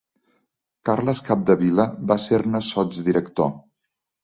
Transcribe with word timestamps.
Carles 0.89 1.21
Capdevila 1.27 1.87
va 2.13 2.19
ser-ne 2.25 2.65
sotsdirector. 2.71 3.55